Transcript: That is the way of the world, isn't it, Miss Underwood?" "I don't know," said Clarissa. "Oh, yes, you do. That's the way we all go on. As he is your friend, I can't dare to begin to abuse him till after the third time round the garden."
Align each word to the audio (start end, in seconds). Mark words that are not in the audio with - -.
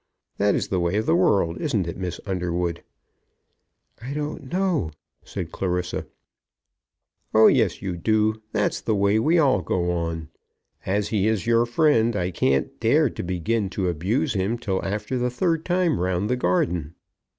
That 0.39 0.55
is 0.55 0.69
the 0.69 0.79
way 0.79 0.95
of 0.97 1.05
the 1.05 1.15
world, 1.15 1.59
isn't 1.61 1.85
it, 1.87 1.95
Miss 1.95 2.19
Underwood?" 2.25 2.81
"I 4.01 4.15
don't 4.15 4.51
know," 4.51 4.89
said 5.23 5.51
Clarissa. 5.51 6.07
"Oh, 7.35 7.45
yes, 7.45 7.83
you 7.83 7.97
do. 7.97 8.41
That's 8.51 8.81
the 8.81 8.95
way 8.95 9.19
we 9.19 9.37
all 9.37 9.61
go 9.61 9.91
on. 9.91 10.29
As 10.87 11.09
he 11.09 11.27
is 11.27 11.45
your 11.45 11.67
friend, 11.67 12.15
I 12.15 12.31
can't 12.31 12.79
dare 12.79 13.11
to 13.11 13.21
begin 13.21 13.69
to 13.69 13.89
abuse 13.89 14.33
him 14.33 14.57
till 14.57 14.83
after 14.83 15.19
the 15.19 15.29
third 15.29 15.65
time 15.65 15.99
round 15.99 16.31
the 16.31 16.35
garden." 16.35 16.95